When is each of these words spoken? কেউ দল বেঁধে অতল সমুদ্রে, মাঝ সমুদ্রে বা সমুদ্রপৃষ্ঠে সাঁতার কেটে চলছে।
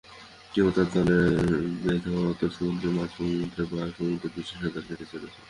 কেউ 0.53 0.67
দল 0.75 0.87
বেঁধে 1.83 2.11
অতল 2.31 2.49
সমুদ্রে, 2.57 2.89
মাঝ 2.97 3.09
সমুদ্রে 3.15 3.63
বা 3.71 3.81
সমুদ্রপৃষ্ঠে 3.97 4.55
সাঁতার 4.61 4.83
কেটে 4.87 5.05
চলছে। 5.11 5.29